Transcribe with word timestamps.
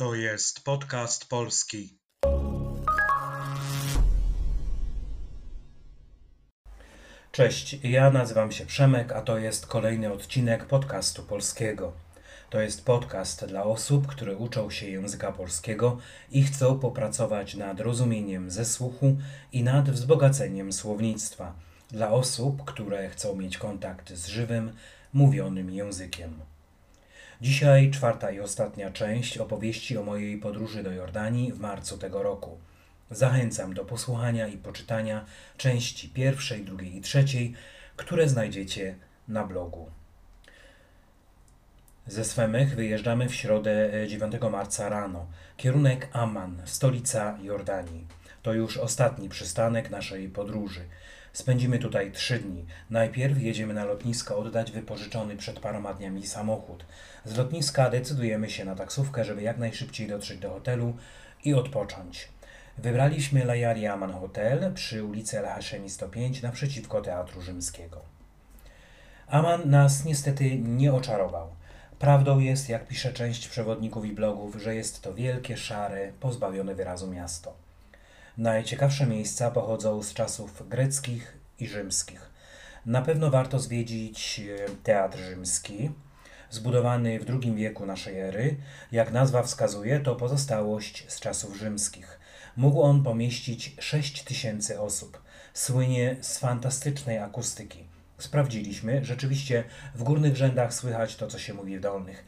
To 0.00 0.14
jest 0.14 0.64
podcast 0.64 1.28
polski. 1.28 1.98
Cześć, 7.32 7.78
ja 7.82 8.10
nazywam 8.10 8.52
się 8.52 8.66
Przemek, 8.66 9.12
a 9.12 9.22
to 9.22 9.38
jest 9.38 9.66
kolejny 9.66 10.12
odcinek 10.12 10.66
podcastu 10.66 11.22
polskiego. 11.22 11.92
To 12.50 12.60
jest 12.60 12.84
podcast 12.84 13.44
dla 13.44 13.62
osób, 13.62 14.06
które 14.06 14.36
uczą 14.36 14.70
się 14.70 14.88
języka 14.88 15.32
polskiego 15.32 15.98
i 16.30 16.42
chcą 16.42 16.78
popracować 16.78 17.54
nad 17.54 17.80
rozumieniem 17.80 18.50
ze 18.50 18.64
słuchu 18.64 19.16
i 19.52 19.62
nad 19.62 19.90
wzbogaceniem 19.90 20.72
słownictwa. 20.72 21.54
Dla 21.90 22.10
osób, 22.10 22.64
które 22.64 23.08
chcą 23.08 23.36
mieć 23.36 23.58
kontakt 23.58 24.12
z 24.12 24.26
żywym, 24.26 24.72
mówionym 25.12 25.70
językiem. 25.70 26.40
Dzisiaj 27.40 27.90
czwarta 27.90 28.30
i 28.30 28.40
ostatnia 28.40 28.90
część 28.90 29.38
opowieści 29.38 29.98
o 29.98 30.02
mojej 30.02 30.38
podróży 30.38 30.82
do 30.82 30.92
Jordanii 30.92 31.52
w 31.52 31.60
marcu 31.60 31.98
tego 31.98 32.22
roku. 32.22 32.58
Zachęcam 33.10 33.74
do 33.74 33.84
posłuchania 33.84 34.48
i 34.48 34.56
poczytania 34.56 35.24
części 35.56 36.08
pierwszej, 36.08 36.64
drugiej 36.64 36.96
i 36.96 37.00
trzeciej, 37.00 37.54
które 37.96 38.28
znajdziecie 38.28 38.94
na 39.28 39.44
blogu. 39.44 39.90
Ze 42.06 42.24
Swemych 42.24 42.74
wyjeżdżamy 42.74 43.28
w 43.28 43.34
środę 43.34 43.90
9 44.08 44.34
marca 44.52 44.88
rano. 44.88 45.26
Kierunek 45.56 46.08
Amman, 46.12 46.62
stolica 46.64 47.38
Jordanii. 47.42 48.06
To 48.42 48.52
już 48.52 48.76
ostatni 48.76 49.28
przystanek 49.28 49.90
naszej 49.90 50.28
podróży. 50.28 50.80
Spędzimy 51.32 51.78
tutaj 51.78 52.12
trzy 52.12 52.38
dni. 52.38 52.66
Najpierw 52.90 53.42
jedziemy 53.42 53.74
na 53.74 53.84
lotnisko 53.84 54.38
oddać 54.38 54.72
wypożyczony 54.72 55.36
przed 55.36 55.60
paroma 55.60 55.94
dniami 55.94 56.26
samochód. 56.26 56.84
Z 57.24 57.36
lotniska 57.36 57.90
decydujemy 57.90 58.50
się 58.50 58.64
na 58.64 58.74
taksówkę, 58.74 59.24
żeby 59.24 59.42
jak 59.42 59.58
najszybciej 59.58 60.08
dotrzeć 60.08 60.38
do 60.38 60.50
hotelu 60.50 60.96
i 61.44 61.54
odpocząć. 61.54 62.28
Wybraliśmy 62.78 63.44
Layari 63.44 63.86
Aman 63.86 64.12
Hotel 64.12 64.72
przy 64.74 65.04
ulicy 65.04 65.38
El 65.38 65.46
Hashemi 65.46 65.90
105 65.90 66.42
naprzeciwko 66.42 67.00
Teatru 67.00 67.40
Rzymskiego. 67.40 68.00
Aman 69.26 69.70
nas 69.70 70.04
niestety 70.04 70.58
nie 70.58 70.92
oczarował. 70.92 71.50
Prawdą 71.98 72.38
jest, 72.38 72.68
jak 72.68 72.86
pisze 72.86 73.12
część 73.12 73.48
przewodników 73.48 74.04
i 74.04 74.12
blogów, 74.12 74.56
że 74.56 74.74
jest 74.74 75.02
to 75.02 75.14
wielkie, 75.14 75.56
szare, 75.56 76.12
pozbawione 76.20 76.74
wyrazu 76.74 77.10
miasto. 77.10 77.69
Najciekawsze 78.40 79.06
miejsca 79.06 79.50
pochodzą 79.50 80.02
z 80.02 80.14
czasów 80.14 80.68
greckich 80.68 81.38
i 81.58 81.68
rzymskich. 81.68 82.30
Na 82.86 83.02
pewno 83.02 83.30
warto 83.30 83.58
zwiedzić 83.58 84.40
e, 84.40 84.70
Teatr 84.82 85.18
Rzymski, 85.18 85.90
zbudowany 86.50 87.20
w 87.20 87.30
II 87.30 87.54
wieku 87.54 87.86
naszej 87.86 88.20
ery. 88.20 88.56
Jak 88.92 89.12
nazwa 89.12 89.42
wskazuje, 89.42 90.00
to 90.00 90.16
pozostałość 90.16 91.04
z 91.08 91.20
czasów 91.20 91.56
rzymskich. 91.56 92.20
Mógł 92.56 92.82
on 92.82 93.02
pomieścić 93.02 93.76
6 93.78 94.24
tysięcy 94.24 94.80
osób. 94.80 95.22
Słynie 95.54 96.16
z 96.20 96.38
fantastycznej 96.38 97.18
akustyki. 97.18 97.84
Sprawdziliśmy, 98.18 99.04
rzeczywiście 99.04 99.64
w 99.94 100.02
górnych 100.02 100.36
rzędach 100.36 100.74
słychać 100.74 101.16
to, 101.16 101.26
co 101.26 101.38
się 101.38 101.54
mówi 101.54 101.78
w 101.78 101.80
dolnych. 101.80 102.24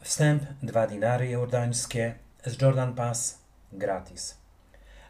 Wstęp 0.00 0.42
dwa 0.62 0.86
dinary 0.86 1.28
jordańskie, 1.28 2.14
z 2.46 2.62
Jordan 2.62 2.94
Pass 2.94 3.38
gratis. 3.72 4.45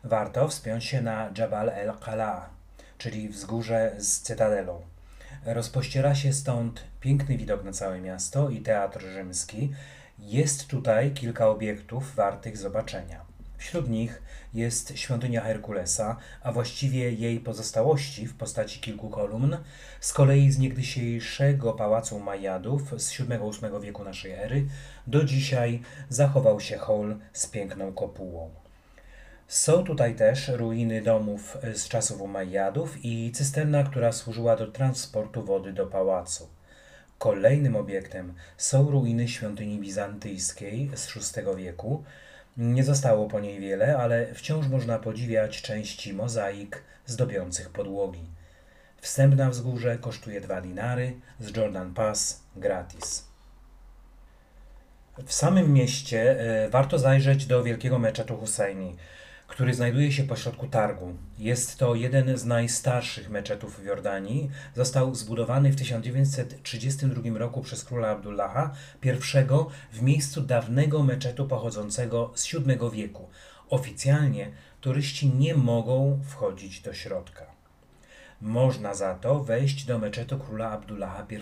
Warto 0.07 0.49
wspiąć 0.49 0.85
się 0.85 1.03
na 1.03 1.31
Jabal 1.39 1.71
el-Qala, 1.71 2.49
czyli 2.99 3.29
wzgórze 3.29 3.95
z 3.99 4.21
cytadelą. 4.21 4.81
Rozpościera 5.45 6.15
się 6.15 6.33
stąd 6.33 6.85
piękny 7.01 7.37
widok 7.37 7.65
na 7.65 7.73
całe 7.73 8.01
miasto 8.01 8.51
i 8.51 8.61
teatr 8.61 9.01
rzymski. 9.01 9.73
Jest 10.19 10.67
tutaj 10.67 11.11
kilka 11.11 11.49
obiektów 11.49 12.15
wartych 12.15 12.57
zobaczenia. 12.57 13.21
Wśród 13.59 13.89
nich 13.89 14.23
jest 14.55 14.99
świątynia 14.99 15.41
Herkulesa, 15.41 16.17
a 16.43 16.53
właściwie 16.53 17.13
jej 17.13 17.41
pozostałości 17.41 18.27
w 18.27 18.37
postaci 18.37 18.81
kilku 18.81 19.11
kolumn, 19.11 19.57
z 20.01 20.13
kolei 20.13 20.53
z 20.53 20.59
niegdysiejszego 20.59 21.73
pałacu 21.73 22.19
Majadów 22.19 23.01
z 23.01 23.19
VII-VIII 23.19 23.81
wieku 23.83 24.05
naszej 24.05 24.33
ery 24.33 24.67
do 25.07 25.25
dzisiaj 25.25 25.83
zachował 26.09 26.61
się 26.61 26.77
hol 26.77 27.17
z 27.33 27.47
piękną 27.47 27.93
kopułą. 27.93 28.66
Są 29.49 29.85
tutaj 29.85 30.15
też 30.15 30.49
ruiny 30.49 31.03
domów 31.03 31.59
z 31.75 31.89
czasów 31.89 32.21
Umajjadów 32.21 33.05
i 33.05 33.33
cysterna, 33.33 33.85
która 33.85 34.13
służyła 34.13 34.57
do 34.57 34.67
transportu 34.67 35.45
wody 35.45 35.73
do 35.73 35.87
pałacu. 35.87 36.49
Kolejnym 37.19 37.77
obiektem 37.77 38.35
są 38.57 38.91
ruiny 38.91 39.29
świątyni 39.29 39.79
bizantyjskiej 39.79 40.91
z 40.95 41.15
VI 41.15 41.57
wieku. 41.57 42.05
Nie 42.57 42.85
zostało 42.85 43.29
po 43.29 43.41
niej 43.41 43.61
wiele, 43.61 43.99
ale 43.99 44.35
wciąż 44.35 44.69
można 44.69 44.99
podziwiać 44.99 45.63
części 45.63 46.13
mozaik 46.13 46.83
zdobiących 47.07 47.71
podłogi. 47.71 48.25
Wstęp 49.01 49.37
na 49.37 49.51
wzgórze 49.51 49.99
kosztuje 49.99 50.41
2 50.41 50.61
dinary, 50.61 51.15
z 51.41 51.57
Jordan 51.57 51.95
Pass 51.95 52.41
gratis. 52.57 53.25
W 55.27 55.33
samym 55.33 55.73
mieście 55.73 56.41
e, 56.41 56.69
warto 56.69 56.99
zajrzeć 56.99 57.47
do 57.47 57.63
wielkiego 57.63 57.99
meczetu 57.99 58.37
Husseini 58.37 58.97
który 59.47 59.75
znajduje 59.75 60.13
się 60.13 60.23
pośrodku 60.23 60.67
targu. 60.67 61.15
Jest 61.39 61.79
to 61.79 61.95
jeden 61.95 62.39
z 62.39 62.45
najstarszych 62.45 63.31
meczetów 63.31 63.81
w 63.81 63.85
Jordanii. 63.85 64.51
Został 64.75 65.15
zbudowany 65.15 65.73
w 65.73 65.77
1932 65.77 67.39
roku 67.39 67.63
przez 67.63 67.85
króla 67.85 68.09
Abdullaha 68.09 68.75
I 69.03 69.13
w 69.93 70.03
miejscu 70.03 70.41
dawnego 70.41 71.03
meczetu 71.03 71.49
pochodzącego 71.49 72.33
z 72.35 72.53
VII 72.53 72.79
wieku. 72.93 73.29
Oficjalnie 73.71 74.51
turyści 74.81 75.29
nie 75.29 75.55
mogą 75.55 76.21
wchodzić 76.29 76.81
do 76.81 76.95
środka. 76.95 77.47
Można 78.41 78.95
za 78.95 79.15
to 79.15 79.45
wejść 79.45 79.85
do 79.85 79.99
meczetu 79.99 80.39
króla 80.39 80.71
Abdullaha 80.71 81.27
I 81.31 81.37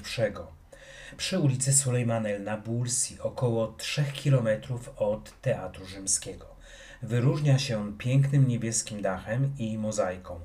przy 1.17 1.39
ulicy 1.39 1.73
Sulejman 1.73 2.27
el 2.27 2.43
Nabulsi, 2.43 3.21
około 3.21 3.67
3 3.67 4.05
km 4.25 4.49
od 4.97 5.41
Teatru 5.41 5.87
Rzymskiego. 5.87 6.54
Wyróżnia 7.03 7.59
się 7.59 7.99
pięknym 7.99 8.49
niebieskim 8.49 9.03
dachem 9.03 9.53
i 9.59 9.79
mozaiką. 9.79 10.41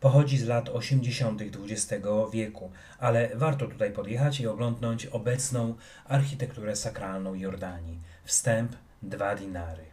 Pochodzi 0.00 0.38
z 0.38 0.44
lat 0.44 0.68
80. 0.68 1.42
XX 1.42 2.06
wieku, 2.32 2.70
ale 2.98 3.30
warto 3.34 3.66
tutaj 3.66 3.92
podjechać 3.92 4.40
i 4.40 4.46
oglądnąć 4.46 5.06
obecną 5.06 5.74
architekturę 6.04 6.76
sakralną 6.76 7.34
Jordanii. 7.34 7.98
Wstęp 8.24 8.72
dwa 9.02 9.36
dinary. 9.36 9.84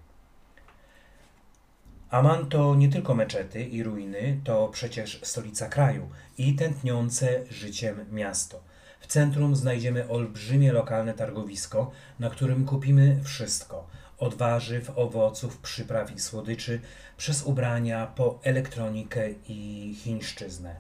Aman 2.10 2.50
to 2.50 2.76
nie 2.76 2.90
tylko 2.90 3.16
meczety 3.16 3.64
i 3.64 3.84
ruiny, 3.84 4.40
to 4.44 4.68
przecież 4.68 5.20
stolica 5.24 5.70
kraju 5.70 6.10
i 6.38 6.56
tętniące 6.56 7.44
życiem 7.50 8.06
miasto. 8.12 8.64
W 9.00 9.08
centrum 9.08 9.56
znajdziemy 9.56 10.10
olbrzymie 10.10 10.72
lokalne 10.72 11.14
targowisko, 11.14 11.92
na 12.20 12.30
którym 12.30 12.66
kupimy 12.66 13.20
wszystko 13.24 13.88
od 14.20 14.36
warzyw, 14.36 14.92
owoców, 14.96 15.58
przypraw 15.58 16.16
i 16.16 16.20
słodyczy, 16.20 16.80
przez 17.18 17.44
ubrania 17.44 18.08
po 18.08 18.40
elektronikę 18.44 19.30
i 19.48 19.96
chińszczyznę. 20.04 20.76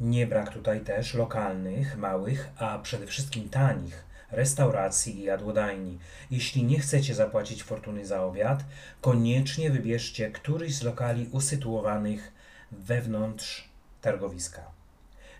Nie 0.00 0.26
brak 0.26 0.52
tutaj 0.52 0.80
też 0.80 1.14
lokalnych, 1.14 1.96
małych, 1.96 2.48
a 2.56 2.78
przede 2.78 3.06
wszystkim 3.06 3.48
tanich 3.48 4.04
restauracji 4.30 5.18
i 5.18 5.22
jadłodajni. 5.22 5.98
Jeśli 6.30 6.64
nie 6.64 6.78
chcecie 6.78 7.14
zapłacić 7.14 7.62
fortuny 7.62 8.06
za 8.06 8.22
obiad, 8.22 8.64
koniecznie 9.00 9.70
wybierzcie 9.70 10.30
któryś 10.30 10.74
z 10.74 10.82
lokali 10.82 11.28
usytuowanych 11.32 12.32
wewnątrz 12.72 13.68
targowiska. 14.00 14.79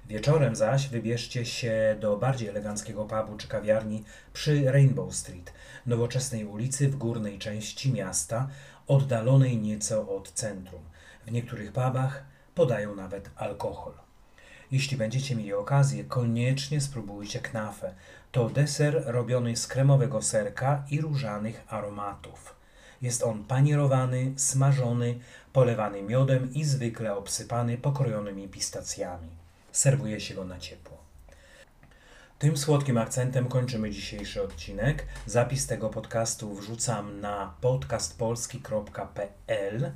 Wieczorem 0.08 0.56
zaś 0.56 0.88
wybierzcie 0.88 1.46
się 1.46 1.96
do 2.00 2.16
bardziej 2.16 2.48
eleganckiego 2.48 3.04
pubu 3.04 3.36
czy 3.36 3.48
kawiarni 3.48 4.04
przy 4.32 4.72
Rainbow 4.72 5.14
Street, 5.14 5.52
nowoczesnej 5.86 6.44
ulicy 6.44 6.88
w 6.88 6.96
górnej 6.96 7.38
części 7.38 7.92
miasta, 7.92 8.48
oddalonej 8.86 9.58
nieco 9.58 10.16
od 10.16 10.32
centrum. 10.32 10.82
W 11.26 11.32
niektórych 11.32 11.72
pubach 11.72 12.24
podają 12.54 12.94
nawet 12.94 13.30
alkohol. 13.36 13.92
Jeśli 14.70 14.96
będziecie 14.96 15.36
mieli 15.36 15.52
okazję, 15.52 16.04
koniecznie 16.04 16.80
spróbujcie 16.80 17.40
knafę. 17.40 17.94
To 18.32 18.48
deser 18.50 19.02
robiony 19.06 19.56
z 19.56 19.66
kremowego 19.66 20.22
serka 20.22 20.84
i 20.90 21.00
różanych 21.00 21.64
aromatów. 21.68 22.54
Jest 23.02 23.22
on 23.22 23.44
panierowany, 23.44 24.32
smażony, 24.36 25.18
polewany 25.52 26.02
miodem 26.02 26.54
i 26.54 26.64
zwykle 26.64 27.16
obsypany 27.16 27.78
pokrojonymi 27.78 28.48
pistacjami. 28.48 29.39
Serwuje 29.72 30.20
się 30.20 30.34
go 30.34 30.44
na 30.44 30.58
ciepło. 30.58 30.98
Tym 32.38 32.56
słodkim 32.56 32.98
akcentem 32.98 33.48
kończymy 33.48 33.90
dzisiejszy 33.90 34.42
odcinek. 34.42 35.06
Zapis 35.26 35.66
tego 35.66 35.88
podcastu 35.88 36.54
wrzucam 36.54 37.20
na 37.20 37.54
podcastpolski.pl. 37.60 39.92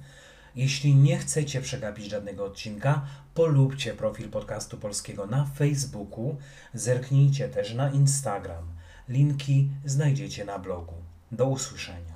Jeśli 0.56 0.94
nie 0.94 1.18
chcecie 1.18 1.60
przegapić 1.60 2.10
żadnego 2.10 2.44
odcinka, 2.44 3.06
polubcie 3.34 3.94
profil 3.94 4.30
podcastu 4.30 4.78
polskiego 4.78 5.26
na 5.26 5.44
Facebooku, 5.44 6.36
zerknijcie 6.74 7.48
też 7.48 7.74
na 7.74 7.90
Instagram. 7.90 8.64
Linki 9.08 9.68
znajdziecie 9.84 10.44
na 10.44 10.58
blogu. 10.58 10.94
Do 11.32 11.46
usłyszenia. 11.46 12.13